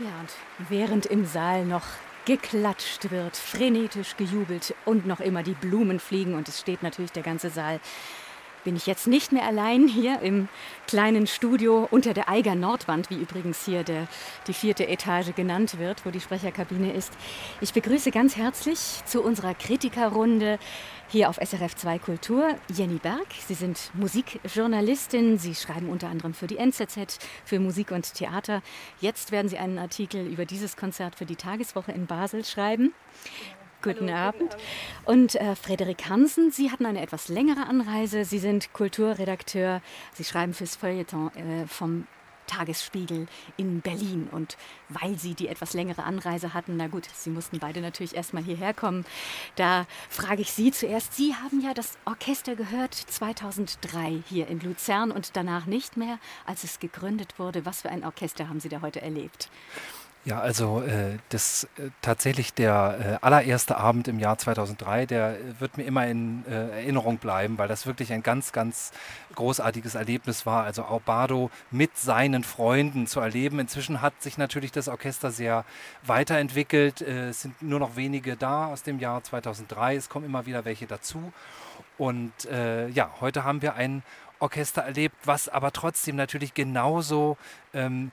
Ja, 0.00 0.08
und 0.20 0.30
während 0.70 1.06
im 1.06 1.24
Saal 1.24 1.64
noch 1.64 1.84
geklatscht 2.24 3.12
wird, 3.12 3.36
frenetisch 3.36 4.16
gejubelt 4.16 4.74
und 4.84 5.06
noch 5.06 5.20
immer 5.20 5.44
die 5.44 5.52
Blumen 5.52 6.00
fliegen 6.00 6.34
und 6.34 6.48
es 6.48 6.58
steht 6.58 6.82
natürlich 6.82 7.12
der 7.12 7.22
ganze 7.22 7.48
Saal 7.48 7.78
bin 8.64 8.76
ich 8.76 8.86
jetzt 8.86 9.06
nicht 9.06 9.30
mehr 9.30 9.44
allein 9.44 9.86
hier 9.86 10.20
im 10.20 10.48
kleinen 10.86 11.26
Studio 11.26 11.86
unter 11.90 12.14
der 12.14 12.28
Eiger 12.28 12.54
Nordwand, 12.54 13.10
wie 13.10 13.16
übrigens 13.16 13.64
hier 13.64 13.84
der, 13.84 14.08
die 14.46 14.54
vierte 14.54 14.88
Etage 14.88 15.34
genannt 15.34 15.78
wird, 15.78 16.04
wo 16.04 16.10
die 16.10 16.20
Sprecherkabine 16.20 16.92
ist. 16.92 17.12
Ich 17.60 17.72
begrüße 17.72 18.10
ganz 18.10 18.36
herzlich 18.36 19.02
zu 19.04 19.22
unserer 19.22 19.54
Kritikerrunde 19.54 20.58
hier 21.08 21.28
auf 21.28 21.36
SRF 21.36 21.76
2 21.76 21.98
Kultur 21.98 22.48
Jenny 22.74 22.98
Berg. 22.98 23.26
Sie 23.46 23.54
sind 23.54 23.90
Musikjournalistin. 23.94 25.38
Sie 25.38 25.54
schreiben 25.54 25.88
unter 25.88 26.08
anderem 26.08 26.34
für 26.34 26.46
die 26.46 26.56
NZZ, 26.56 27.18
für 27.44 27.60
Musik 27.60 27.90
und 27.90 28.14
Theater. 28.14 28.62
Jetzt 29.00 29.30
werden 29.30 29.48
Sie 29.48 29.58
einen 29.58 29.78
Artikel 29.78 30.26
über 30.26 30.46
dieses 30.46 30.76
Konzert 30.76 31.16
für 31.16 31.26
die 31.26 31.36
Tageswoche 31.36 31.92
in 31.92 32.06
Basel 32.06 32.44
schreiben. 32.44 32.94
Guten, 33.84 34.08
Abend. 34.08 34.56
Und 35.04 35.34
äh, 35.34 35.54
Frederik 35.56 36.08
Hansen, 36.08 36.50
Sie 36.50 36.70
hatten 36.70 36.86
eine 36.86 37.02
etwas 37.02 37.28
längere 37.28 37.66
Anreise. 37.66 38.24
Sie 38.24 38.38
sind 38.38 38.72
Kulturredakteur. 38.72 39.82
Sie 40.14 40.24
schreiben 40.24 40.54
fürs 40.54 40.74
Feuilleton 40.74 41.30
äh, 41.36 41.66
vom 41.66 42.06
Tagesspiegel 42.46 43.26
in 43.58 43.82
Berlin. 43.82 44.28
Und 44.30 44.56
weil 44.88 45.18
Sie 45.18 45.34
die 45.34 45.48
etwas 45.48 45.74
längere 45.74 46.04
Anreise 46.04 46.54
hatten, 46.54 46.78
na 46.78 46.86
gut, 46.86 47.08
Sie 47.12 47.28
mussten 47.28 47.58
beide 47.58 47.80
natürlich 47.80 48.14
erstmal 48.14 48.42
hierher 48.42 48.72
kommen, 48.72 49.04
da 49.56 49.86
frage 50.08 50.42
ich 50.42 50.52
Sie 50.52 50.70
zuerst. 50.72 51.14
Sie 51.14 51.34
haben 51.34 51.60
ja 51.60 51.74
das 51.74 51.98
Orchester 52.06 52.56
gehört 52.56 52.94
2003 52.94 54.22
hier 54.28 54.48
in 54.48 54.60
Luzern 54.60 55.10
und 55.10 55.36
danach 55.36 55.66
nicht 55.66 55.96
mehr, 55.96 56.18
als 56.46 56.64
es 56.64 56.80
gegründet 56.80 57.38
wurde. 57.38 57.66
Was 57.66 57.82
für 57.82 57.90
ein 57.90 58.04
Orchester 58.04 58.48
haben 58.48 58.60
Sie 58.60 58.68
da 58.68 58.80
heute 58.80 59.02
erlebt? 59.02 59.50
Ja, 60.26 60.40
also 60.40 60.80
äh, 60.80 61.18
das 61.28 61.64
äh, 61.76 61.90
tatsächlich 62.00 62.54
der 62.54 63.18
äh, 63.20 63.24
allererste 63.24 63.76
Abend 63.76 64.08
im 64.08 64.18
Jahr 64.18 64.38
2003, 64.38 65.04
der 65.04 65.36
wird 65.58 65.76
mir 65.76 65.84
immer 65.84 66.06
in 66.06 66.46
äh, 66.46 66.70
Erinnerung 66.80 67.18
bleiben, 67.18 67.58
weil 67.58 67.68
das 67.68 67.84
wirklich 67.86 68.10
ein 68.10 68.22
ganz, 68.22 68.52
ganz 68.52 68.92
großartiges 69.34 69.96
Erlebnis 69.96 70.46
war. 70.46 70.64
Also 70.64 70.84
Aubado 70.84 71.50
mit 71.70 71.98
seinen 71.98 72.42
Freunden 72.42 73.06
zu 73.06 73.20
erleben. 73.20 73.58
Inzwischen 73.58 74.00
hat 74.00 74.22
sich 74.22 74.38
natürlich 74.38 74.72
das 74.72 74.88
Orchester 74.88 75.30
sehr 75.30 75.66
weiterentwickelt. 76.06 77.02
Äh, 77.02 77.28
es 77.28 77.42
sind 77.42 77.60
nur 77.60 77.78
noch 77.78 77.96
wenige 77.96 78.34
da 78.34 78.68
aus 78.68 78.82
dem 78.82 79.00
Jahr 79.00 79.22
2003. 79.22 79.96
Es 79.96 80.08
kommen 80.08 80.24
immer 80.24 80.46
wieder 80.46 80.64
welche 80.64 80.86
dazu. 80.86 81.34
Und 81.98 82.32
äh, 82.46 82.88
ja, 82.88 83.10
heute 83.20 83.44
haben 83.44 83.60
wir 83.60 83.74
ein 83.74 84.02
Orchester 84.38 84.82
erlebt, 84.82 85.16
was 85.24 85.50
aber 85.50 85.70
trotzdem 85.70 86.16
natürlich 86.16 86.54
genauso 86.54 87.36
ähm, 87.74 88.10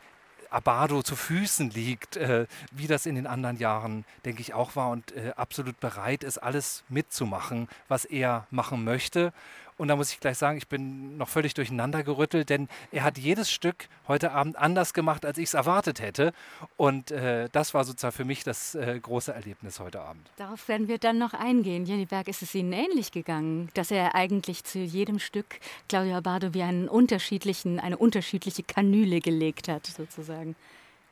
Abado 0.52 1.02
zu 1.02 1.16
Füßen 1.16 1.72
liegt, 1.72 2.18
äh, 2.18 2.46
wie 2.72 2.88
das 2.88 3.06
in 3.06 3.16
den 3.16 3.26
anderen 3.26 3.58
Jahren, 3.58 4.06
denke 4.26 4.42
ich, 4.42 4.54
auch 4.54 4.76
war 4.76 4.90
und 4.90 5.16
äh, 5.16 5.32
absolut 5.36 5.80
bereit 5.80 6.24
ist, 6.24 6.38
alles 6.38 6.84
mitzumachen, 6.90 7.68
was 7.88 8.06
er 8.06 8.46
machen 8.52 8.84
möchte. 8.84 9.34
Und 9.78 9.88
da 9.88 9.96
muss 9.96 10.12
ich 10.12 10.20
gleich 10.20 10.38
sagen, 10.38 10.58
ich 10.58 10.68
bin 10.68 11.18
noch 11.18 11.30
völlig 11.30 11.54
durcheinander 11.54 12.04
gerüttelt, 12.04 12.50
denn 12.50 12.68
er 12.92 13.04
hat 13.04 13.18
jedes 13.18 13.52
Stück 13.52 13.88
heute 14.08 14.32
Abend 14.32 14.56
anders 14.56 14.94
gemacht, 14.94 15.26
als 15.26 15.38
ich 15.38 15.46
es 15.46 15.54
erwartet 15.54 16.02
hätte. 16.02 16.34
Und 16.78 17.12
äh, 17.12 17.50
das 17.52 17.74
war 17.74 17.84
sozusagen 17.84 18.16
für 18.16 18.26
mich 18.26 18.44
das 18.44 18.76
äh, 18.76 19.00
große 19.00 19.34
Erlebnis 19.34 19.80
heute 19.80 20.02
Abend. 20.02 20.30
Darauf 20.38 20.68
werden 20.68 20.88
wir 20.88 20.98
dann 20.98 21.18
noch 21.18 21.34
eingehen. 21.34 21.86
Jenny 21.86 22.06
Berg, 22.06 22.28
ist 22.28 22.42
es 22.42 22.54
Ihnen 22.56 22.74
ähnlich 22.74 23.12
gegangen, 23.12 23.70
dass 23.74 23.92
er 23.92 24.16
eigentlich 24.16 24.64
zu 24.64 24.80
jedem 24.80 25.20
Stück 25.20 25.60
Claudio 25.90 26.18
Abbado 26.18 26.54
wie 26.54 26.64
einen 26.64 26.88
unterschiedlichen, 26.88 27.80
eine 27.80 27.98
unterschiedliche 27.98 28.64
Kanüle 28.64 29.20
gelegt 29.20 29.68
hat, 29.68 29.88
sozusagen? 29.88 30.56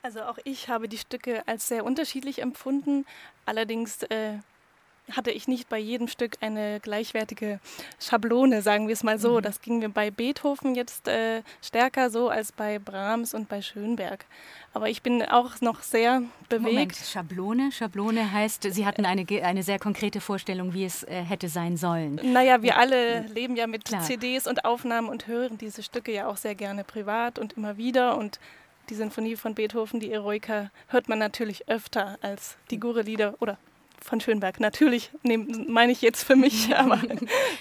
Also 0.02 0.22
auch 0.22 0.38
ich 0.46 0.70
habe 0.70 0.88
die 0.88 0.98
Stücke 0.98 1.46
als 1.48 1.68
sehr 1.68 1.84
unterschiedlich 1.84 2.42
empfunden. 2.42 3.06
Allerdings 3.46 4.04
äh, 4.04 4.38
hatte 5.16 5.32
ich 5.32 5.48
nicht 5.48 5.70
bei 5.70 5.78
jedem 5.78 6.08
Stück 6.08 6.38
eine 6.42 6.80
gleichwertige 6.80 7.60
Schablone, 8.00 8.62
sagen 8.62 8.88
wir 8.88 8.94
es 8.94 9.04
mal 9.04 9.20
so. 9.20 9.38
Mhm. 9.38 9.42
Das 9.42 9.62
ging 9.62 9.80
mir 9.80 9.90
bei 9.90 10.12
Beethoven 10.12 10.76
jetzt 10.76 11.08
äh, 11.08 11.44
stärker 11.62 12.10
so 12.10 12.30
als 12.30 12.52
bei 12.52 12.80
Brahms 12.80 13.34
und 13.34 13.50
bei 13.50 13.62
Schönberg. 13.62 14.26
Aber 14.74 14.90
ich 14.90 15.02
bin 15.02 15.24
auch 15.24 15.62
noch 15.62 15.82
sehr 15.82 16.22
bewegt. 16.48 16.72
Moment, 16.74 16.96
Schablone? 16.96 17.72
Schablone 17.72 18.32
heißt, 18.32 18.68
Sie 18.72 18.86
hatten 18.86 19.06
eine, 19.06 19.26
eine 19.44 19.64
sehr 19.64 19.80
konkrete 19.80 20.22
Vorstellung, 20.22 20.74
wie 20.74 20.86
es 20.86 21.04
äh, 21.04 21.24
hätte 21.24 21.50
sein 21.50 21.78
sollen. 21.78 22.20
Naja, 22.24 22.62
wir 22.62 22.78
alle 22.78 23.22
leben 23.22 23.56
ja 23.56 23.68
mit 23.68 23.86
Klar. 23.86 24.02
CDs 24.02 24.48
und 24.48 24.66
Aufnahmen 24.66 25.10
und 25.10 25.28
hören 25.28 25.58
diese 25.58 25.84
Stücke 25.84 26.12
ja 26.12 26.28
auch 26.28 26.38
sehr 26.38 26.56
gerne 26.56 26.84
privat 26.84 27.40
und 27.40 27.54
immer 27.54 27.78
wieder. 27.78 28.18
Und 28.18 28.40
die 28.90 28.96
Sinfonie 28.96 29.36
von 29.36 29.56
Beethoven, 29.56 30.00
die 30.00 30.12
Eroica, 30.12 30.72
hört 30.88 31.10
man 31.10 31.20
natürlich 31.20 31.68
öfter 31.68 32.18
als 32.22 32.58
die 32.72 32.80
Gure-Lieder 32.80 33.36
oder 33.40 33.58
von 34.04 34.22
Schönberg. 34.22 34.60
Natürlich 34.60 35.12
meine 35.24 35.92
ich 35.92 36.02
jetzt 36.02 36.24
für 36.24 36.36
mich, 36.36 36.76
aber 36.76 37.02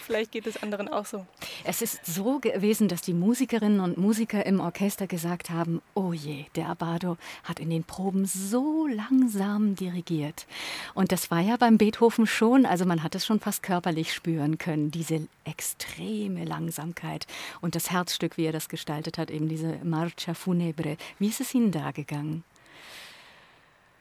vielleicht 0.05 0.33
geht 0.33 0.47
es 0.47 0.63
anderen 0.63 0.89
auch 0.89 1.07
so. 1.07 1.27
Es 1.65 1.83
ist 1.83 2.05
so 2.05 2.39
gewesen, 2.39 2.89
dass 2.89 3.03
die 3.03 3.15
Musikerinnen 3.15 3.81
und 3.81 3.99
Musiker 3.99 4.45
im 4.47 4.61
Orchester 4.61 5.07
gesagt 5.07 5.51
haben, 5.51 5.83
oh 5.95 6.13
je, 6.13 6.45
der 6.57 6.69
Abado 6.69 7.17
hat 7.45 7.61
in 7.61 7.71
den 7.71 7.85
Proben 7.85 8.27
so 8.27 8.87
langsam 8.87 9.75
dirigiert. 9.75 10.47
Und 10.95 11.13
das 11.13 11.31
war 11.31 11.41
ja 11.41 11.57
beim 11.57 11.79
Beethoven 11.79 12.27
schon, 12.27 12.67
also 12.67 12.85
man 12.85 13.03
hat 13.03 13.15
es 13.15 13.27
schon 13.27 13.41
fast 13.41 13.63
körperlich 13.63 14.13
spüren 14.13 14.59
können, 14.59 14.91
diese 14.91 15.27
extreme 15.45 16.45
Langsamkeit 16.45 17.27
und 17.61 17.75
das 17.75 17.91
Herzstück, 17.91 18.37
wie 18.37 18.45
er 18.45 18.53
das 18.53 18.69
gestaltet 18.69 19.19
hat, 19.19 19.31
eben 19.31 19.49
diese 19.49 19.79
Marcia 19.83 20.35
Funebre. 20.35 20.97
Wie 21.19 21.29
ist 21.29 21.41
es 21.41 21.55
Ihnen 21.55 21.73
da 21.73 21.91
gegangen? 21.91 22.45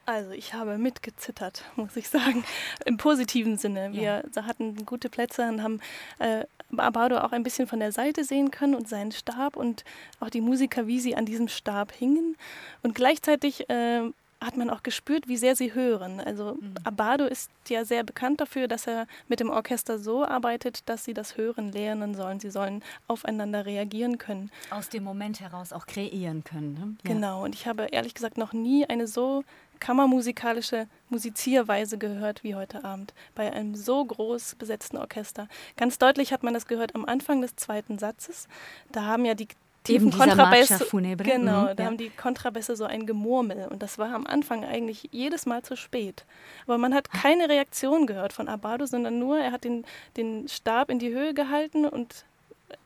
Also 0.08 0.30
ich 0.30 0.54
habe 0.54 0.78
mitgezittert, 0.78 1.64
muss 1.76 1.94
ich 1.94 2.08
sagen, 2.08 2.42
im 2.86 2.96
positiven 2.96 3.58
Sinne. 3.58 3.92
Wir 3.92 4.24
ja. 4.34 4.42
hatten 4.46 4.86
gute 4.86 5.10
Plätze 5.10 5.46
und 5.46 5.62
haben 5.62 5.80
äh, 6.18 6.44
Abado 6.74 7.18
auch 7.18 7.32
ein 7.32 7.42
bisschen 7.42 7.66
von 7.66 7.78
der 7.78 7.92
Seite 7.92 8.24
sehen 8.24 8.50
können 8.50 8.74
und 8.74 8.88
seinen 8.88 9.12
Stab 9.12 9.54
und 9.54 9.84
auch 10.18 10.30
die 10.30 10.40
Musiker, 10.40 10.86
wie 10.86 10.98
sie 10.98 11.14
an 11.14 11.26
diesem 11.26 11.48
Stab 11.48 11.92
hingen. 11.92 12.38
Und 12.82 12.94
gleichzeitig 12.94 13.68
äh, 13.68 14.00
hat 14.40 14.56
man 14.56 14.70
auch 14.70 14.82
gespürt, 14.82 15.26
wie 15.26 15.36
sehr 15.36 15.56
sie 15.56 15.74
hören. 15.74 16.20
Also 16.20 16.54
mhm. 16.54 16.74
Abado 16.84 17.24
ist 17.24 17.50
ja 17.68 17.84
sehr 17.84 18.04
bekannt 18.04 18.40
dafür, 18.40 18.68
dass 18.68 18.86
er 18.86 19.06
mit 19.26 19.40
dem 19.40 19.50
Orchester 19.50 19.98
so 19.98 20.24
arbeitet, 20.24 20.88
dass 20.88 21.04
sie 21.04 21.14
das 21.14 21.36
Hören 21.36 21.72
lernen 21.72 22.14
sollen. 22.14 22.38
Sie 22.38 22.50
sollen 22.50 22.82
aufeinander 23.08 23.66
reagieren 23.66 24.18
können. 24.18 24.50
Aus 24.70 24.88
dem 24.88 25.02
Moment 25.02 25.40
heraus 25.40 25.72
auch 25.72 25.86
kreieren 25.86 26.44
können. 26.44 26.74
Ne? 26.74 26.96
Ja. 27.02 27.14
Genau. 27.14 27.44
Und 27.44 27.54
ich 27.54 27.66
habe 27.66 27.88
ehrlich 27.90 28.14
gesagt 28.14 28.38
noch 28.38 28.52
nie 28.52 28.86
eine 28.86 29.06
so 29.06 29.44
kammermusikalische 29.80 30.88
Musizierweise 31.08 31.98
gehört 31.98 32.44
wie 32.44 32.54
heute 32.54 32.84
Abend 32.84 33.14
bei 33.34 33.52
einem 33.52 33.74
so 33.74 34.04
groß 34.04 34.56
besetzten 34.56 34.96
Orchester. 34.96 35.48
Ganz 35.76 35.98
deutlich 35.98 36.32
hat 36.32 36.42
man 36.42 36.54
das 36.54 36.66
gehört 36.66 36.94
am 36.94 37.04
Anfang 37.04 37.40
des 37.40 37.56
zweiten 37.56 37.98
Satzes. 37.98 38.48
Da 38.92 39.04
haben 39.04 39.24
ja 39.24 39.34
die 39.34 39.48
tiefen 39.88 40.10
Kontrabässe, 40.10 40.86
genau, 40.90 41.62
mhm, 41.62 41.76
da 41.76 41.82
ja. 41.82 41.84
haben 41.84 41.96
die 41.96 42.10
Kontrabässe 42.10 42.76
so 42.76 42.84
ein 42.84 43.06
Gemurmel 43.06 43.68
und 43.68 43.82
das 43.82 43.98
war 43.98 44.14
am 44.14 44.26
Anfang 44.26 44.64
eigentlich 44.64 45.08
jedes 45.12 45.46
Mal 45.46 45.62
zu 45.62 45.76
spät. 45.76 46.24
Aber 46.66 46.78
man 46.78 46.94
hat 46.94 47.10
keine 47.10 47.48
Reaktion 47.48 48.06
gehört 48.06 48.32
von 48.32 48.48
Abado, 48.48 48.86
sondern 48.86 49.18
nur, 49.18 49.38
er 49.38 49.52
hat 49.52 49.64
den, 49.64 49.84
den 50.16 50.48
Stab 50.48 50.90
in 50.90 50.98
die 50.98 51.10
Höhe 51.10 51.34
gehalten 51.34 51.84
und 51.86 52.24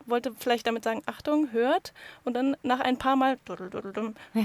wollte 0.06 0.32
vielleicht 0.38 0.66
damit 0.66 0.84
sagen, 0.84 1.02
Achtung, 1.06 1.52
hört. 1.52 1.92
Und 2.24 2.34
dann 2.34 2.56
nach 2.62 2.80
ein 2.80 2.98
paar 2.98 3.16
Mal 3.16 3.38
ja. 4.34 4.44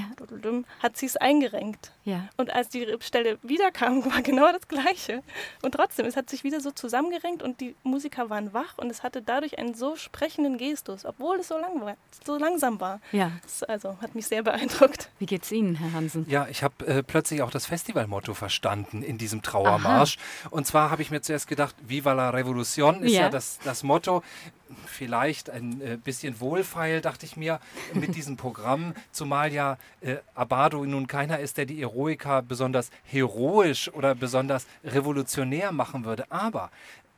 hat 0.79 0.97
sie 0.97 1.05
es 1.05 1.17
eingerenkt. 1.17 1.91
Ja. 2.03 2.29
Und 2.37 2.53
als 2.53 2.69
die 2.69 2.87
Stelle 2.99 3.37
wiederkam, 3.41 4.05
war 4.11 4.21
genau 4.21 4.51
das 4.51 4.67
Gleiche. 4.67 5.23
Und 5.61 5.73
trotzdem, 5.73 6.05
es 6.05 6.15
hat 6.15 6.29
sich 6.29 6.43
wieder 6.43 6.61
so 6.61 6.71
zusammengerenkt 6.71 7.43
und 7.43 7.59
die 7.61 7.75
Musiker 7.83 8.29
waren 8.29 8.53
wach 8.53 8.77
und 8.77 8.89
es 8.89 9.03
hatte 9.03 9.21
dadurch 9.21 9.59
einen 9.59 9.73
so 9.73 9.95
sprechenden 9.95 10.57
Gestus, 10.57 11.05
obwohl 11.05 11.37
es 11.37 11.47
so, 11.47 11.57
lang 11.57 11.81
war, 11.81 11.95
so 12.25 12.37
langsam 12.37 12.79
war. 12.79 12.99
Ja. 13.11 13.31
Das, 13.43 13.63
also 13.63 13.97
hat 14.01 14.15
mich 14.15 14.27
sehr 14.27 14.43
beeindruckt. 14.43 15.09
Wie 15.19 15.25
geht's 15.25 15.51
Ihnen, 15.51 15.75
Herr 15.75 15.93
Hansen? 15.93 16.25
Ja, 16.29 16.47
ich 16.49 16.63
habe 16.63 16.85
äh, 16.85 17.03
plötzlich 17.03 17.41
auch 17.41 17.51
das 17.51 17.65
Festivalmotto 17.65 18.33
verstanden 18.33 19.03
in 19.03 19.17
diesem 19.17 19.41
Trauermarsch. 19.41 20.17
Aha. 20.17 20.49
Und 20.51 20.67
zwar 20.67 20.91
habe 20.91 21.01
ich 21.01 21.11
mir 21.11 21.21
zuerst 21.21 21.47
gedacht, 21.47 21.75
Viva 21.81 22.13
la 22.13 22.29
Revolution 22.29 23.03
ist 23.03 23.13
ja, 23.13 23.23
ja 23.23 23.29
das, 23.29 23.59
das 23.63 23.83
Motto 23.83 24.23
vielleicht 24.85 25.46
ein 25.49 25.81
äh, 25.81 25.97
bisschen 25.97 26.39
wohlfeil, 26.39 27.01
dachte 27.01 27.25
ich 27.25 27.37
mir, 27.37 27.59
mit 27.93 28.15
diesem 28.15 28.37
Programm, 28.37 28.93
zumal 29.11 29.53
ja 29.53 29.77
äh, 30.01 30.17
Abado 30.35 30.85
nun 30.85 31.07
keiner 31.07 31.39
ist, 31.39 31.57
der 31.57 31.65
die 31.65 31.81
Eroica 31.81 32.41
besonders 32.41 32.91
heroisch 33.03 33.89
oder 33.93 34.15
besonders 34.15 34.67
revolutionär 34.83 35.71
machen 35.71 36.05
würde. 36.05 36.31
Aber 36.31 36.71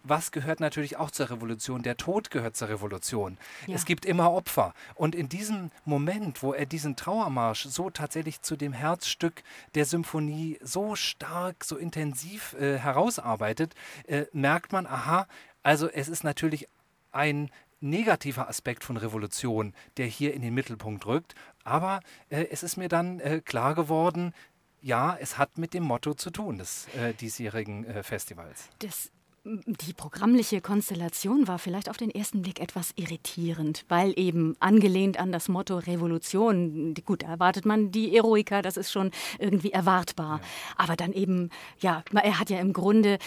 was 0.04 0.31
gehört 0.31 0.60
natürlich 0.60 0.98
auch 0.98 1.12
zur 1.12 1.30
Revolution? 1.30 1.84
Der 1.84 1.98
Tod 1.98 2.31
gehört 2.31 2.56
zur 2.56 2.70
Revolution. 2.70 3.38
Ja. 3.68 3.76
Es 3.76 3.86
gibt 3.86 4.06
immer 4.06 4.31
Opfer. 4.31 4.74
Und 4.96 5.14
in 5.14 5.30
diesem 5.30 5.72
Moment, 5.86 6.42
wo 6.42 6.54
er 6.54 6.66
diesen 6.66 6.96
Trauermarsch 6.96 7.66
so 7.66 7.90
tatsächlich 7.90 8.42
zu 8.42 8.56
dem 8.56 8.74
Herzstück 8.74 9.44
der 9.76 9.86
Symphonie 9.86 10.58
so 10.62 10.96
stark, 10.96 11.64
so 11.64 11.78
intensiv 11.78 12.56
äh, 12.60 12.78
herausarbeitet, 12.78 13.76
äh, 14.08 14.26
merkt 14.31 14.72
man, 14.72 14.88
aha, 14.88 15.28
also 15.64 15.90
es 15.90 16.08
ist 16.08 16.24
natürlich 16.24 16.68
ein 17.12 17.50
negativer 17.81 18.50
Aspekt 18.50 18.84
von 18.84 18.98
Revolution, 18.98 19.74
der 19.98 20.06
hier 20.06 20.34
in 20.34 20.42
den 20.42 20.54
Mittelpunkt 20.54 21.06
rückt. 21.06 21.36
Aber 21.64 22.02
äh, 22.30 22.46
es 22.52 22.64
ist 22.64 22.78
mir 22.78 22.90
dann 22.90 23.20
äh, 23.20 23.42
klar 23.44 23.76
geworden, 23.76 24.34
ja, 24.81 25.18
es 25.20 25.38
hat 25.38 25.58
mit 25.58 25.74
dem 25.74 25.84
Motto 25.84 26.14
zu 26.14 26.30
tun 26.30 26.58
des 26.58 26.88
äh, 26.96 27.14
diesjährigen 27.14 27.86
äh, 27.86 28.04
Festivals. 28.04 28.70
Das 28.80 29.12
die 29.44 29.94
programmliche 29.94 30.62
Konstellation 30.62 31.48
war 31.48 31.60
vielleicht 31.60 31.90
auf 31.90 31.98
den 31.98 32.12
ersten 32.12 32.42
Blick 32.42 32.60
etwas 32.60 32.92
irritierend, 32.96 33.86
weil 33.88 34.14
eben 34.18 34.56
angelehnt 34.60 35.20
an 35.20 35.31
das 35.31 35.48
Motto 35.48 35.78
Revolution, 35.78 36.94
gut, 37.06 37.24
erwartet 37.24 37.66
man 37.66 37.92
die 37.92 38.16
Eroika, 38.16 38.62
das 38.62 38.78
ist 38.78 38.92
schon 38.92 39.12
irgendwie 39.40 39.72
erwartbar. 39.72 40.40
Ja. 40.42 40.48
Aber 40.78 40.96
dann 40.96 41.14
eben, 41.14 41.50
ja, 41.80 42.04
er 42.14 42.40
hat 42.40 42.50
ja 42.50 42.60
im 42.60 42.74
Grunde 42.74 43.18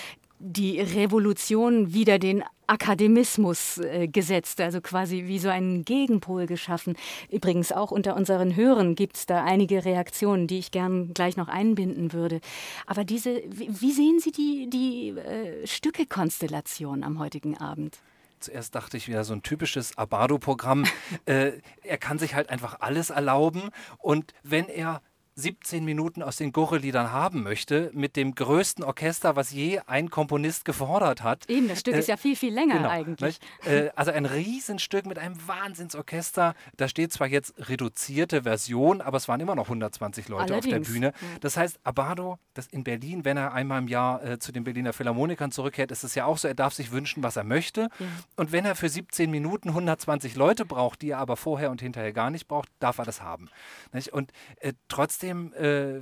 die 0.44 0.80
Revolution 0.80 1.94
wieder 1.94 2.18
den 2.18 2.42
Akademismus 2.66 3.78
äh, 3.78 4.08
gesetzt, 4.08 4.60
also 4.60 4.80
quasi 4.80 5.24
wie 5.26 5.38
so 5.38 5.48
einen 5.48 5.84
Gegenpol 5.84 6.46
geschaffen. 6.46 6.96
Übrigens 7.30 7.70
auch 7.70 7.90
unter 7.90 8.16
unseren 8.16 8.56
Hörern 8.56 8.94
gibt 8.94 9.16
es 9.16 9.26
da 9.26 9.44
einige 9.44 9.84
Reaktionen, 9.84 10.46
die 10.46 10.58
ich 10.58 10.70
gern 10.70 11.14
gleich 11.14 11.36
noch 11.36 11.48
einbinden 11.48 12.12
würde. 12.12 12.40
Aber 12.86 13.04
diese, 13.04 13.42
wie, 13.48 13.68
wie 13.80 13.92
sehen 13.92 14.18
Sie 14.20 14.32
die, 14.32 14.68
die 14.68 15.10
äh, 15.10 15.66
Stückekonstellation 15.66 17.04
am 17.04 17.18
heutigen 17.18 17.56
Abend? 17.58 17.98
Zuerst 18.40 18.74
dachte 18.74 18.96
ich 18.96 19.06
wieder 19.06 19.22
so 19.22 19.34
ein 19.34 19.42
typisches 19.42 19.96
Abado-Programm. 19.96 20.84
äh, 21.26 21.52
er 21.84 21.98
kann 21.98 22.18
sich 22.18 22.34
halt 22.34 22.50
einfach 22.50 22.80
alles 22.80 23.10
erlauben 23.10 23.70
und 23.98 24.34
wenn 24.42 24.68
er 24.68 25.02
17 25.34 25.84
Minuten 25.84 26.22
aus 26.22 26.36
den 26.36 26.52
Gurre-Liedern 26.52 27.10
haben 27.10 27.42
möchte, 27.42 27.90
mit 27.94 28.16
dem 28.16 28.34
größten 28.34 28.84
Orchester, 28.84 29.34
was 29.34 29.50
je 29.50 29.80
ein 29.86 30.10
Komponist 30.10 30.64
gefordert 30.64 31.22
hat. 31.22 31.48
Eben, 31.48 31.68
das 31.68 31.80
Stück 31.80 31.94
äh, 31.94 32.00
ist 32.00 32.08
ja 32.08 32.16
viel, 32.16 32.36
viel 32.36 32.52
länger 32.52 32.76
genau, 32.76 32.88
eigentlich. 32.88 33.38
Äh, 33.64 33.88
also 33.96 34.10
ein 34.10 34.26
Riesenstück 34.26 35.06
mit 35.06 35.18
einem 35.18 35.36
Wahnsinnsorchester. 35.46 36.54
Da 36.76 36.88
steht 36.88 37.12
zwar 37.12 37.28
jetzt 37.28 37.54
reduzierte 37.68 38.42
Version, 38.42 39.00
aber 39.00 39.16
es 39.16 39.26
waren 39.28 39.40
immer 39.40 39.54
noch 39.54 39.66
120 39.66 40.28
Leute 40.28 40.52
Allerdings. 40.52 40.74
auf 40.74 40.86
der 40.86 40.92
Bühne. 40.92 41.12
Das 41.40 41.56
heißt, 41.56 41.80
Abado, 41.82 42.38
das 42.54 42.66
in 42.66 42.84
Berlin, 42.84 43.24
wenn 43.24 43.38
er 43.38 43.54
einmal 43.54 43.80
im 43.80 43.88
Jahr 43.88 44.22
äh, 44.22 44.38
zu 44.38 44.52
den 44.52 44.64
Berliner 44.64 44.92
Philharmonikern 44.92 45.50
zurückkehrt, 45.50 45.90
ist 45.90 46.04
es 46.04 46.14
ja 46.14 46.26
auch 46.26 46.36
so, 46.36 46.48
er 46.48 46.54
darf 46.54 46.74
sich 46.74 46.92
wünschen, 46.92 47.22
was 47.22 47.36
er 47.36 47.44
möchte. 47.44 47.88
Ja. 47.98 48.06
Und 48.36 48.52
wenn 48.52 48.64
er 48.66 48.74
für 48.74 48.88
17 48.88 49.30
Minuten 49.30 49.70
120 49.70 50.36
Leute 50.36 50.66
braucht, 50.66 51.00
die 51.00 51.10
er 51.10 51.18
aber 51.18 51.36
vorher 51.36 51.70
und 51.70 51.80
hinterher 51.80 52.12
gar 52.12 52.30
nicht 52.30 52.48
braucht, 52.48 52.68
darf 52.80 52.98
er 52.98 53.04
das 53.04 53.22
haben. 53.22 53.48
Nicht? 53.92 54.12
Und 54.12 54.32
äh, 54.60 54.74
trotzdem 54.88 55.21
trotzdem 55.22 55.52
äh, 55.54 55.98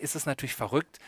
ist 0.00 0.14
es 0.14 0.26
natürlich 0.26 0.54
verrückt. 0.54 0.98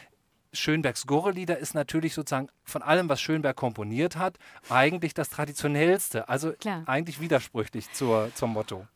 Schönbergs 0.53 1.07
Gurre-Lieder 1.07 1.59
ist 1.59 1.75
natürlich 1.75 2.13
sozusagen 2.13 2.49
von 2.65 2.83
allem, 2.83 3.09
was 3.09 3.21
Schönberg 3.21 3.57
komponiert 3.57 4.17
hat, 4.17 4.37
eigentlich 4.69 5.15
das 5.15 5.31
Traditionellste. 5.31 6.29
Also 6.29 6.53
Klar. 6.53 6.83
eigentlich 6.87 7.21
widersprüchlich 7.21 7.91
zur, 7.93 8.31
zum 8.35 8.53
Motto. 8.53 8.87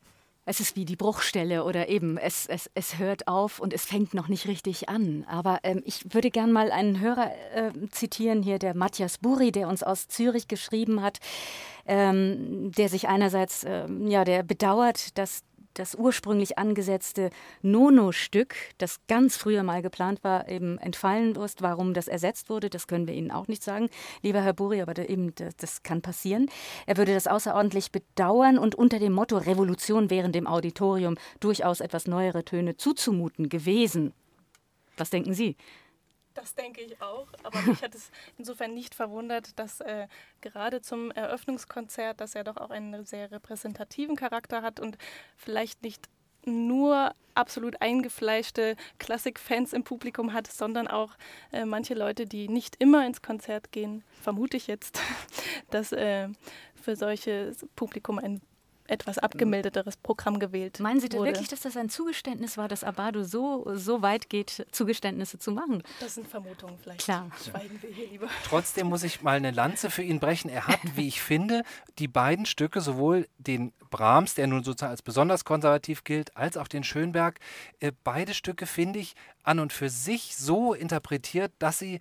Es 0.49 0.61
ist 0.61 0.77
wie 0.77 0.85
die 0.85 0.97
Bruchstelle 0.97 1.65
oder 1.65 1.89
eben, 1.89 2.19
es, 2.19 2.47
es, 2.47 2.71
es 2.75 2.99
hört 2.99 3.27
auf 3.27 3.59
und 3.59 3.73
es 3.73 3.85
fängt 3.85 4.15
noch 4.15 4.29
nicht 4.29 4.47
richtig 4.47 4.89
an. 4.89 5.25
Aber 5.29 5.61
ähm, 5.63 5.83
ich 5.85 6.13
würde 6.13 6.31
gern 6.31 6.53
mal 6.53 6.71
einen 6.71 7.01
Hörer 7.01 7.33
äh, 7.55 7.73
zitieren 7.91 8.43
hier, 8.43 8.59
der 8.59 8.77
Matthias 8.77 9.19
Buri, 9.19 9.51
der 9.51 9.67
uns 9.67 9.83
aus 9.83 10.09
Zürich 10.09 10.47
geschrieben 10.47 11.03
hat, 11.03 11.19
ähm, 11.87 12.71
der 12.73 12.89
sich 12.89 13.09
einerseits, 13.09 13.65
äh, 13.65 13.89
ja, 14.07 14.25
der 14.25 14.43
bedauert, 14.43 15.17
dass 15.19 15.43
das 15.79 15.95
ursprünglich 15.95 16.59
angesetzte 16.59 17.31
Nono-Stück, 17.63 18.55
das 18.79 19.01
ganz 19.09 19.37
früher 19.37 19.63
mal 19.63 19.83
geplant 19.83 20.25
war, 20.25 20.49
eben 20.49 20.79
entfallen 20.79 21.37
ist. 21.37 21.63
Warum 21.63 21.95
das 21.95 22.09
ersetzt 22.09 22.51
wurde, 22.51 22.71
das 22.71 22.87
können 22.87 23.07
wir 23.07 23.15
Ihnen 23.15 23.31
auch 23.31 23.49
nicht 23.49 23.63
sagen, 23.63 23.89
lieber 24.23 24.43
Herr 24.43 24.53
Buri, 24.53 24.81
aber 24.81 24.95
da 24.95 25.05
eben, 25.05 25.35
das, 25.35 25.57
das 25.57 25.83
kann 25.83 26.03
passieren. 26.03 26.49
Er 26.87 26.97
würde 26.97 27.15
das 27.15 27.27
außerordentlich 27.27 27.93
bedauern 27.93 28.59
und 28.59 28.75
unter 28.75 28.99
dem 28.99 29.13
Motto 29.13 29.39
Revolution 29.39 30.11
während 30.11 30.35
dem 30.35 30.47
Auditorium 30.47 31.17
durchaus 31.41 31.81
etwas 31.81 32.07
neuere 32.07 32.45
Töne 32.45 32.77
zuzumuten 32.77 33.49
gewesen. 33.49 34.13
Was 34.97 35.11
denken 35.11 35.35
Sie? 35.35 35.57
Das 36.37 36.55
denke 36.55 36.83
ich 36.83 37.01
auch. 37.01 37.29
Aber 37.43 37.61
mich 37.63 37.83
hat 37.83 37.95
es 37.95 38.11
insofern 38.37 38.75
nicht 38.75 38.95
verwundert, 38.95 39.59
dass 39.59 39.81
äh, 39.81 40.07
gerade 40.43 40.83
zum 40.83 41.11
Eröffnungskonzert, 41.11 42.21
dass 42.21 42.35
er 42.35 42.45
doch 42.45 42.59
auch 42.59 42.71
einen 42.71 43.05
sehr 43.07 43.31
repräsentativen 43.31 44.17
Charakter 44.17 44.61
hat 44.61 44.79
und 44.79 44.99
vielleicht 45.35 45.83
nicht 45.83 46.09
nur 46.45 47.13
absolut 47.35 47.81
eingefleischte 47.81 48.77
Klassikfans 48.99 49.73
im 49.73 49.83
Publikum 49.83 50.35
hat, 50.35 50.47
sondern 50.47 50.89
auch 50.89 51.17
äh, 51.53 51.65
manche 51.65 51.95
Leute, 51.95 52.27
die 52.27 52.49
nicht 52.49 52.77
immer 52.79 53.07
ins 53.07 53.23
Konzert 53.23 53.73
gehen, 53.73 54.05
vermute 54.23 54.59
ich 54.59 54.67
jetzt, 54.67 55.01
dass 55.71 55.93
äh, 55.93 56.29
für 56.75 56.97
solches 56.97 57.67
Publikum 57.75 58.19
ein 58.19 58.43
etwas 58.89 59.19
abgemilderteres 59.19 59.97
Programm 59.97 60.39
gewählt 60.39 60.81
Meinen 60.81 61.01
Sie 61.01 61.09
denn 61.09 61.21
wurde. 61.21 61.31
wirklich, 61.31 61.49
dass 61.49 61.61
das 61.61 61.77
ein 61.77 61.89
Zugeständnis 61.89 62.57
war, 62.57 62.69
dass 62.69 62.85
Abado 62.85 63.23
so, 63.25 63.67
so 63.75 64.03
weit 64.03 64.29
geht, 64.29 64.67
Zugeständnisse 64.71 65.39
zu 65.39 65.53
machen? 65.53 65.83
Das 66.01 66.15
sind 66.15 66.29
Vermutungen 66.29 66.79
vielleicht. 66.83 67.01
Klar. 67.01 67.31
Schweigen 67.43 67.81
wir 67.83 67.91
hier 67.91 68.09
lieber. 68.09 68.29
Trotzdem 68.45 68.89
muss 68.89 69.03
ich 69.03 69.23
mal 69.23 69.37
eine 69.37 69.51
Lanze 69.51 69.91
für 69.91 70.03
ihn 70.03 70.21
brechen. 70.21 70.49
Er 70.49 70.67
hat, 70.67 70.81
wie 70.95 71.09
ich 71.09 71.21
finde, 71.21 71.63
die 71.99 72.09
beiden 72.09 72.47
Stücke, 72.47 72.81
sowohl 72.81 73.29
den 73.39 73.73
Brahms, 73.91 74.35
der 74.35 74.47
nun 74.47 74.65
sozusagen 74.65 74.91
als 74.91 75.03
besonders 75.03 75.45
konservativ 75.45 76.05
gilt, 76.05 76.37
als 76.37 76.57
auch 76.57 76.69
den 76.69 76.85
Schönberg, 76.85 77.39
äh, 77.81 77.93
beide 78.05 78.35
Stücke 78.35 78.67
finde 78.67 78.99
ich 78.99 79.15
an 79.43 79.61
und 79.61 79.73
für 79.73 79.89
sich 79.89 80.37
so 80.37 80.75
interpretiert, 80.75 81.53
dass 81.59 81.79
sie 81.79 82.01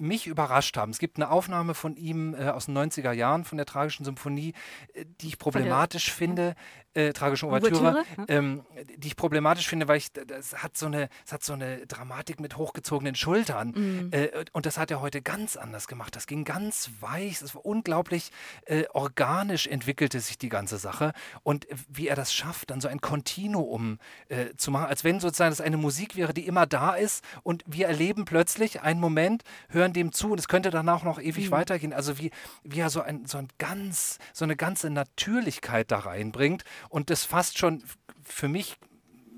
mich 0.00 0.26
überrascht 0.26 0.76
haben. 0.76 0.90
Es 0.90 0.98
gibt 0.98 1.16
eine 1.16 1.30
Aufnahme 1.30 1.74
von 1.74 1.96
ihm 1.96 2.34
äh, 2.34 2.48
aus 2.48 2.66
den 2.66 2.76
90er 2.76 3.12
Jahren 3.12 3.44
von 3.44 3.58
der 3.58 3.66
Tragischen 3.66 4.04
Symphonie, 4.04 4.54
äh, 4.94 5.04
die 5.20 5.28
ich 5.28 5.38
problematisch 5.38 6.06
der, 6.06 6.14
finde, 6.14 6.54
äh, 6.94 7.12
Tragischen 7.12 7.48
Ouvertüre, 7.48 8.04
ähm, 8.28 8.62
die 8.96 9.08
ich 9.08 9.16
problematisch 9.16 9.68
finde, 9.68 9.86
weil 9.86 9.98
ich, 9.98 10.12
das 10.12 10.62
hat 10.62 10.76
so 10.76 10.86
eine, 10.86 11.08
das 11.24 11.32
hat 11.32 11.44
so 11.44 11.52
eine 11.52 11.86
Dramatik 11.86 12.40
mit 12.40 12.56
hochgezogenen 12.56 13.14
Schultern. 13.14 13.72
Mhm. 13.76 14.08
Äh, 14.12 14.28
und 14.52 14.66
das 14.66 14.76
hat 14.76 14.90
er 14.90 15.00
heute 15.00 15.22
ganz 15.22 15.56
anders 15.56 15.86
gemacht. 15.86 16.16
Das 16.16 16.26
ging 16.26 16.44
ganz 16.44 16.90
weich, 17.00 17.40
es 17.40 17.54
war 17.54 17.64
unglaublich 17.64 18.32
äh, 18.66 18.84
organisch 18.92 19.66
entwickelte 19.66 20.20
sich 20.20 20.38
die 20.38 20.48
ganze 20.48 20.78
Sache. 20.78 21.12
Und 21.42 21.66
wie 21.88 22.08
er 22.08 22.16
das 22.16 22.32
schafft, 22.32 22.70
dann 22.70 22.80
so 22.80 22.88
ein 22.88 23.00
Kontinuum 23.00 23.98
äh, 24.28 24.56
zu 24.56 24.70
machen, 24.70 24.86
als 24.86 25.04
wenn 25.04 25.20
sozusagen 25.20 25.50
das 25.50 25.60
eine 25.60 25.76
Musik 25.76 26.16
wäre, 26.16 26.34
die 26.34 26.46
immer 26.46 26.66
da 26.66 26.94
ist 26.94 27.24
und 27.42 27.62
wir 27.66 27.86
erleben 27.86 28.24
plötzlich 28.24 28.80
einen 28.82 29.00
Moment, 29.00 29.44
hören 29.68 29.89
hören 29.90 29.92
dem 29.92 30.12
zu 30.12 30.32
und 30.32 30.40
es 30.40 30.48
könnte 30.48 30.70
danach 30.70 31.02
noch 31.02 31.20
ewig 31.20 31.46
mhm. 31.46 31.52
weitergehen. 31.52 31.92
Also 31.92 32.18
wie, 32.18 32.30
wie 32.62 32.80
er 32.80 32.90
so 32.90 33.02
ein, 33.02 33.26
so 33.26 33.38
ein 33.38 33.48
ganz, 33.58 34.18
so 34.32 34.44
eine 34.44 34.56
ganze 34.56 34.90
Natürlichkeit 34.90 35.90
da 35.90 35.98
reinbringt 35.98 36.64
und 36.88 37.10
das 37.10 37.24
fast 37.24 37.58
schon 37.58 37.82
für 38.22 38.48
mich 38.48 38.76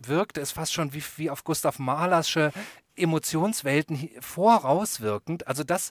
wirkte 0.04 0.40
es 0.40 0.52
fast 0.52 0.72
schon 0.72 0.92
wie, 0.92 1.02
wie 1.16 1.30
auf 1.30 1.44
Gustav 1.44 1.78
Mahlersche 1.78 2.52
Emotionswelten 2.96 4.10
vorauswirkend. 4.20 5.46
Also 5.46 5.64
das 5.64 5.90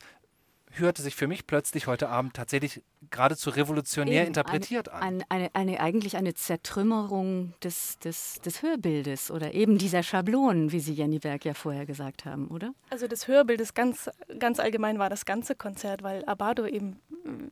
hörte 0.74 1.01
sich 1.01 1.16
für 1.16 1.28
mich 1.28 1.48
plötzlich 1.48 1.88
heute 1.88 2.10
Abend 2.10 2.36
tatsächlich 2.36 2.82
geradezu 3.10 3.50
revolutionär 3.50 4.22
Eben, 4.22 4.28
interpretiert 4.28 4.90
eine, 4.90 5.01
an. 5.01 5.24
Eine, 5.30 5.56
eine, 5.56 5.80
eigentlich 5.80 6.18
eine 6.18 6.34
Zertrümmerung 6.34 7.54
des, 7.63 8.00
des, 8.00 8.40
des 8.42 8.62
Hörbildes 8.62 9.32
oder 9.32 9.54
eben 9.54 9.78
dieser 9.78 10.04
Schablonen, 10.04 10.72
wie 10.72 10.80
Sie 10.80 10.94
Jenny 10.94 11.20
Berg 11.20 11.46
ja 11.46 11.54
vorher 11.54 11.86
gesagt 11.86 12.25
haben, 12.25 12.48
oder? 12.48 12.74
Also 12.90 13.08
des 13.08 13.28
Hörbildes 13.28 13.74
ganz, 13.74 14.10
ganz 14.40 14.60
allgemein 14.60 15.00
war 15.00 15.10
das 15.10 15.25
ganze 15.25 15.56
Konzert, 15.56 16.04
weil 16.04 16.24
Abado 16.25 16.66
eben, 16.66 17.00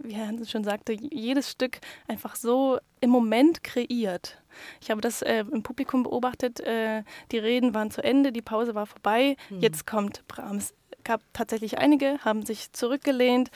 wie 0.04 0.14
Herr 0.14 0.28
Hansen 0.28 0.48
schon 0.48 0.64
sagte, 0.64 0.94
jedes 0.94 1.50
Stück 1.50 1.80
einfach 2.08 2.36
so 2.36 2.80
im 3.02 3.10
Moment 3.10 3.64
kreiert. 3.64 4.42
Ich 4.82 4.92
habe 4.92 5.02
das 5.02 5.22
äh, 5.22 5.46
im 5.52 5.64
Publikum 5.64 6.04
beobachtet. 6.04 6.60
Äh, 6.60 7.04
die 7.32 7.38
Reden 7.38 7.74
waren 7.74 7.92
zu 7.92 8.04
Ende, 8.04 8.32
die 8.32 8.42
Pause 8.42 8.76
war 8.76 8.86
vorbei. 8.86 9.36
Hm. 9.50 9.62
Jetzt 9.62 9.88
kommt 9.88 10.28
Brahms 10.28 10.74
gab 11.10 11.22
tatsächlich 11.34 11.80
einige, 11.80 12.20
haben 12.24 12.46
sich 12.46 12.72
zurückgelehnt, 12.72 13.50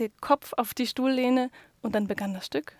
den 0.00 0.10
Kopf 0.20 0.52
auf 0.56 0.74
die 0.74 0.88
Stuhllehne 0.88 1.48
und 1.80 1.94
dann 1.94 2.08
begann 2.08 2.34
das 2.34 2.44
Stück. 2.46 2.74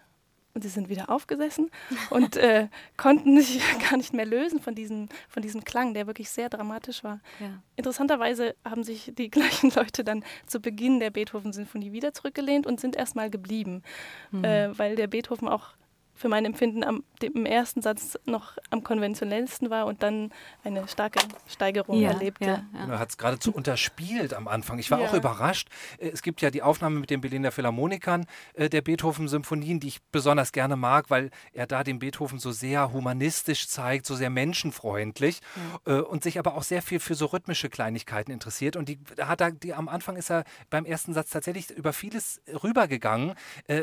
Und 0.55 0.63
sie 0.63 0.71
sind 0.71 0.89
wieder 0.89 1.09
aufgesessen 1.09 1.71
und 2.11 2.37
äh, 2.37 2.67
konnten 2.97 3.41
sich 3.41 3.63
gar 3.89 3.97
nicht 3.97 4.13
mehr 4.15 4.27
lösen 4.27 4.61
von 4.61 4.75
diesem, 4.75 5.09
von 5.29 5.41
diesem 5.41 5.63
Klang, 5.63 5.95
der 5.95 6.09
wirklich 6.09 6.31
sehr 6.31 6.49
dramatisch 6.49 7.05
war. 7.05 7.21
Ja. 7.39 7.63
Interessanterweise 7.77 8.57
haben 8.65 8.83
sich 8.83 9.13
die 9.17 9.31
gleichen 9.31 9.71
Leute 9.71 10.03
dann 10.03 10.25
zu 10.49 10.59
Beginn 10.59 10.99
der 10.99 11.11
Beethoven-Sinfonie 11.11 11.93
wieder 11.93 12.13
zurückgelehnt 12.13 12.67
und 12.67 12.81
sind 12.81 12.97
erstmal 12.97 13.31
geblieben, 13.31 13.85
mhm. 14.33 14.43
äh, 14.43 14.77
weil 14.77 14.97
der 14.97 15.07
Beethoven 15.07 15.47
auch 15.47 15.75
für 16.19 16.29
mein 16.29 16.45
Empfinden 16.45 16.83
am, 16.83 17.05
im 17.23 17.47
ersten 17.47 17.81
Satz 17.81 18.19
noch 18.25 18.59
am 18.71 18.83
konventionellsten 18.83 19.71
war 19.71 19.87
und 19.87 20.03
dann 20.03 20.33
eine 20.65 20.87
starke 20.89 21.21
Steigerung 21.47 22.01
ja, 22.01 22.11
erlebte. 22.11 22.45
Ja, 22.45 22.65
ja. 22.75 22.89
Er 22.89 22.99
hat 22.99 23.11
es 23.11 23.19
geradezu 23.19 23.53
unterspielt 23.53 24.35
am 24.35 24.49
Anfang. 24.49 24.81
Ich 24.81 24.91
war 24.91 24.99
auch 24.99 25.15
überrascht. 25.15 25.69
Äh, 25.99 26.09
es 26.09 26.23
gibt 26.23 26.43
ja 26.43 26.51
die 26.51 26.63
Aufnahme 26.63 26.99
mit 26.99 27.11
den 27.11 27.21
Berliner 27.21 27.53
Philharmonikern 27.53 28.27
äh, 28.55 28.69
der 28.69 28.83
Beethoven-Symphonien, 28.83 29.79
die 29.79 29.89
ich 29.89 30.03
besonders 30.11 30.51
gerne 30.51 30.75
mag, 30.75 31.09
weil 31.09 31.31
er 31.53 31.69
da 31.69 31.85
den 31.85 32.01
Beethoven 32.01 32.41
so 32.41 32.51
sehr 32.51 32.93
humanistisch 32.93 33.69
zeigt, 33.69 34.05
so 34.05 34.17
sehr 34.17 34.31
menschenfreundlich 34.31 35.41
äh, 35.87 35.95
und 35.95 36.25
sich 36.25 36.39
aber 36.41 36.57
auch 36.57 36.65
sehr 36.65 36.83
viel 36.83 36.99
für 36.99 37.15
so 37.15 37.27
rhythmische 37.27 37.71
Kleinigkeiten 37.71 38.33
interessiert. 38.33 38.75
Und 38.75 38.89
die 38.89 38.99
hat 39.21 39.41
er, 39.41 39.53
die, 39.53 39.73
am 39.73 39.89
Anfang 39.89 40.17
ist 40.17 40.31
er 40.31 40.43
beim 40.69 40.85
ersten 40.85 41.15
Satz 41.15 41.31
tatsächlich 41.31 41.71
über 41.71 41.93
vieles 41.93 42.41
rübergegangen, 42.63 43.35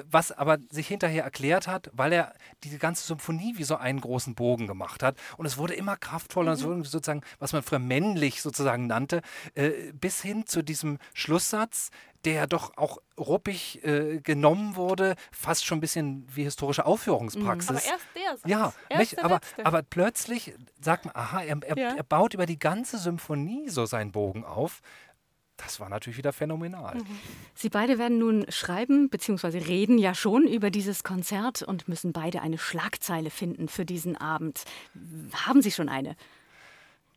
was 0.10 0.32
aber 0.32 0.58
sich 0.70 0.88
hinterher 0.88 1.24
erklärt 1.24 1.68
hat, 1.68 1.90
weil 1.94 2.12
er 2.12 2.25
diese 2.64 2.78
ganze 2.78 3.06
Symphonie 3.06 3.58
wie 3.58 3.64
so 3.64 3.76
einen 3.76 4.02
großen 4.02 4.36
Bogen 4.36 4.68
gemacht 4.68 5.04
hat. 5.04 5.18
Und 5.38 5.46
es 5.46 5.58
wurde 5.58 5.74
immer 5.74 5.98
kraftvoller, 5.98 6.56
mhm. 6.58 6.84
sozusagen, 6.84 7.22
was 7.40 7.54
man 7.54 7.64
früher 7.64 7.80
männlich 7.80 8.42
sozusagen 8.42 8.88
nannte, 8.88 9.22
äh, 9.54 9.72
bis 9.94 10.22
hin 10.22 10.46
zu 10.46 10.64
diesem 10.64 10.98
Schlusssatz, 11.14 11.92
der 12.26 12.48
doch 12.48 12.76
auch 12.76 12.98
ruppig 13.20 13.84
äh, 13.84 14.20
genommen 14.20 14.76
wurde, 14.76 15.16
fast 15.32 15.66
schon 15.66 15.78
ein 15.78 15.82
bisschen 15.82 16.28
wie 16.34 16.44
historische 16.44 16.86
Aufführungspraxis. 16.86 17.70
Aber 17.70 17.84
erst 17.84 18.06
der 18.16 18.38
Satz. 18.38 18.50
Ja, 18.50 18.74
nicht, 18.98 19.24
aber, 19.24 19.40
aber 19.64 19.84
plötzlich 19.84 20.54
sagt 20.82 21.06
man, 21.06 21.16
aha, 21.16 21.44
er, 21.44 21.62
er, 21.64 21.78
ja. 21.78 21.96
er 21.96 22.04
baut 22.04 22.34
über 22.34 22.46
die 22.46 22.60
ganze 22.60 22.98
Symphonie 22.98 23.70
so 23.70 23.86
seinen 23.86 24.12
Bogen 24.12 24.44
auf. 24.44 24.82
Das 25.58 25.80
war 25.80 25.90
natürlich 25.90 26.18
wieder 26.18 26.34
phänomenal. 26.34 26.96
Mhm. 26.96 27.20
Sie 27.54 27.70
beide 27.70 27.98
werden 27.98 28.18
nun 28.18 28.46
schreiben 28.50 29.10
bzw. 29.10 29.60
reden 29.60 29.98
ja 29.98 30.14
schon 30.14 30.48
über 30.48 30.70
dieses 30.70 31.04
Konzert 31.04 31.62
und 31.62 31.88
müssen 31.88 32.12
beide 32.12 32.42
eine 32.42 32.58
Schlagzeile 32.58 33.30
finden 33.30 33.68
für 33.70 33.86
diesen 33.86 34.18
Abend. 34.18 34.66
Haben 35.46 35.62
Sie 35.62 35.72
schon 35.72 35.88
eine? 35.88 36.16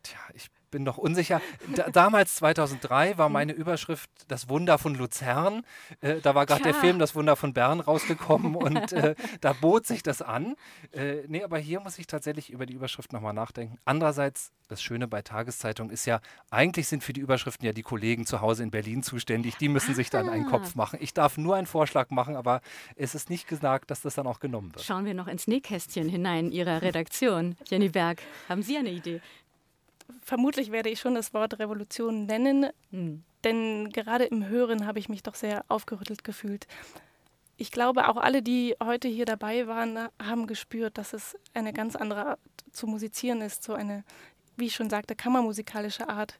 Tja, 0.02 0.18
ich 0.34 0.48
bin 0.70 0.82
noch 0.82 0.98
unsicher. 0.98 1.40
Da, 1.74 1.90
damals, 1.90 2.36
2003, 2.36 3.18
war 3.18 3.28
meine 3.28 3.52
Überschrift 3.52 4.10
Das 4.28 4.48
Wunder 4.48 4.78
von 4.78 4.94
Luzern. 4.94 5.62
Äh, 6.00 6.20
da 6.20 6.34
war 6.34 6.46
gerade 6.46 6.62
der 6.62 6.74
Film 6.74 6.98
Das 6.98 7.14
Wunder 7.14 7.36
von 7.36 7.52
Bern 7.52 7.80
rausgekommen 7.80 8.54
und 8.56 8.92
äh, 8.92 9.14
da 9.40 9.52
bot 9.52 9.86
sich 9.86 10.02
das 10.02 10.22
an. 10.22 10.54
Äh, 10.92 11.22
nee, 11.28 11.42
aber 11.42 11.58
hier 11.58 11.80
muss 11.80 11.98
ich 11.98 12.06
tatsächlich 12.06 12.50
über 12.50 12.66
die 12.66 12.74
Überschrift 12.74 13.12
nochmal 13.12 13.34
nachdenken. 13.34 13.78
Andererseits, 13.84 14.52
das 14.68 14.82
Schöne 14.82 15.08
bei 15.08 15.22
Tageszeitungen 15.22 15.92
ist 15.92 16.06
ja, 16.06 16.20
eigentlich 16.50 16.88
sind 16.88 17.02
für 17.02 17.12
die 17.12 17.20
Überschriften 17.20 17.66
ja 17.66 17.72
die 17.72 17.82
Kollegen 17.82 18.26
zu 18.26 18.40
Hause 18.40 18.62
in 18.62 18.70
Berlin 18.70 19.02
zuständig. 19.02 19.56
Die 19.56 19.68
müssen 19.68 19.94
sich 19.94 20.10
dann 20.10 20.28
einen 20.28 20.46
Kopf 20.46 20.70
ah. 20.74 20.76
machen. 20.76 20.98
Ich 21.02 21.14
darf 21.14 21.38
nur 21.38 21.56
einen 21.56 21.66
Vorschlag 21.66 22.10
machen, 22.10 22.36
aber 22.36 22.60
es 22.96 23.14
ist 23.14 23.30
nicht 23.30 23.48
gesagt, 23.48 23.90
dass 23.90 24.02
das 24.02 24.14
dann 24.14 24.26
auch 24.26 24.40
genommen 24.40 24.74
wird. 24.74 24.84
Schauen 24.84 25.04
wir 25.04 25.14
noch 25.14 25.26
ins 25.28 25.46
Nähkästchen 25.46 26.08
hinein 26.08 26.50
Ihrer 26.52 26.82
Redaktion. 26.82 27.56
Jenny 27.66 27.88
Berg, 27.88 28.22
haben 28.48 28.62
Sie 28.62 28.76
eine 28.76 28.90
Idee? 28.90 29.20
Vermutlich 30.22 30.72
werde 30.72 30.90
ich 30.90 31.00
schon 31.00 31.14
das 31.14 31.34
Wort 31.34 31.58
Revolution 31.58 32.26
nennen, 32.26 32.66
mhm. 32.90 33.22
denn 33.44 33.90
gerade 33.90 34.24
im 34.24 34.46
Hören 34.46 34.86
habe 34.86 34.98
ich 34.98 35.08
mich 35.08 35.22
doch 35.22 35.34
sehr 35.34 35.64
aufgerüttelt 35.68 36.24
gefühlt. 36.24 36.66
Ich 37.56 37.72
glaube, 37.72 38.08
auch 38.08 38.16
alle, 38.16 38.40
die 38.42 38.76
heute 38.82 39.08
hier 39.08 39.24
dabei 39.24 39.66
waren, 39.66 40.08
haben 40.22 40.46
gespürt, 40.46 40.96
dass 40.96 41.12
es 41.12 41.36
eine 41.54 41.72
ganz 41.72 41.96
andere 41.96 42.26
Art 42.26 42.40
zu 42.70 42.86
musizieren 42.86 43.40
ist, 43.40 43.64
so 43.64 43.74
eine, 43.74 44.04
wie 44.56 44.66
ich 44.66 44.74
schon 44.74 44.90
sagte, 44.90 45.16
kammermusikalische 45.16 46.08
Art. 46.08 46.38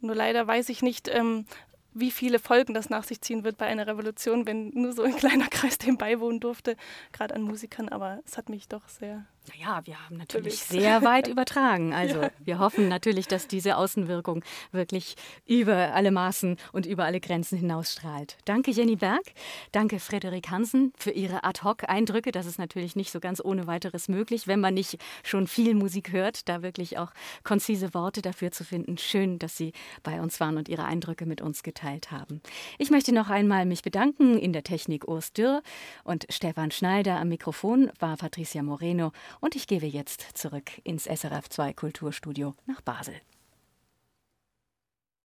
Nur 0.00 0.16
leider 0.16 0.46
weiß 0.46 0.68
ich 0.68 0.82
nicht, 0.82 1.08
ähm, 1.08 1.46
wie 1.94 2.10
viele 2.10 2.38
Folgen 2.38 2.74
das 2.74 2.90
nach 2.90 3.04
sich 3.04 3.20
ziehen 3.20 3.44
wird 3.44 3.56
bei 3.56 3.66
einer 3.66 3.86
Revolution, 3.86 4.46
wenn 4.46 4.70
nur 4.70 4.92
so 4.92 5.02
ein 5.02 5.16
kleiner 5.16 5.46
Kreis 5.46 5.78
dem 5.78 5.96
beiwohnen 5.96 6.40
durfte, 6.40 6.76
gerade 7.12 7.34
an 7.34 7.42
Musikern. 7.42 7.88
Aber 7.88 8.20
es 8.26 8.36
hat 8.36 8.48
mich 8.48 8.68
doch 8.68 8.88
sehr 8.88 9.26
naja, 9.48 9.80
wir 9.84 10.04
haben 10.04 10.16
natürlich 10.16 10.58
sehr 10.58 11.02
weit 11.02 11.28
übertragen. 11.28 11.92
Also 11.94 12.22
ja. 12.22 12.30
wir 12.44 12.58
hoffen 12.58 12.88
natürlich, 12.88 13.26
dass 13.26 13.48
diese 13.48 13.76
Außenwirkung 13.76 14.44
wirklich 14.72 15.16
über 15.46 15.94
alle 15.94 16.10
Maßen 16.10 16.56
und 16.72 16.86
über 16.86 17.04
alle 17.04 17.20
Grenzen 17.20 17.58
hinausstrahlt. 17.58 18.36
Danke 18.44 18.70
Jenny 18.70 18.96
Berg, 18.96 19.22
danke 19.72 20.00
Frederik 20.00 20.50
Hansen 20.50 20.92
für 20.96 21.10
Ihre 21.10 21.44
Ad-Hoc-Eindrücke. 21.44 22.32
Das 22.32 22.46
ist 22.46 22.58
natürlich 22.58 22.96
nicht 22.96 23.10
so 23.10 23.20
ganz 23.20 23.40
ohne 23.42 23.66
weiteres 23.66 24.08
möglich, 24.08 24.46
wenn 24.46 24.60
man 24.60 24.74
nicht 24.74 24.98
schon 25.22 25.46
viel 25.46 25.74
Musik 25.74 26.12
hört, 26.12 26.48
da 26.48 26.62
wirklich 26.62 26.98
auch 26.98 27.12
konzise 27.44 27.94
Worte 27.94 28.22
dafür 28.22 28.50
zu 28.50 28.64
finden. 28.64 28.98
Schön, 28.98 29.38
dass 29.38 29.56
Sie 29.56 29.72
bei 30.02 30.20
uns 30.20 30.40
waren 30.40 30.56
und 30.56 30.68
Ihre 30.68 30.84
Eindrücke 30.84 31.26
mit 31.26 31.40
uns 31.40 31.62
geteilt 31.62 32.10
haben. 32.10 32.40
Ich 32.78 32.90
möchte 32.90 33.12
noch 33.14 33.30
einmal 33.30 33.66
mich 33.66 33.82
bedanken 33.82 34.38
in 34.38 34.52
der 34.52 34.62
Technik 34.62 35.06
Urs 35.08 35.32
Dürr 35.32 35.62
und 36.04 36.26
Stefan 36.30 36.70
Schneider 36.70 37.18
am 37.18 37.28
Mikrofon 37.28 37.90
war 37.98 38.16
Patricia 38.16 38.62
Moreno 38.62 39.12
und 39.40 39.56
ich 39.56 39.66
gehe 39.66 39.80
jetzt 39.80 40.36
zurück 40.36 40.70
ins 40.84 41.08
SRF2 41.08 41.74
Kulturstudio 41.74 42.54
nach 42.66 42.80
Basel. 42.80 43.14